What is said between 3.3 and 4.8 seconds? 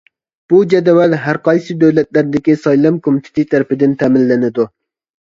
تەرىپىدىن تەمىنلىنىدۇ.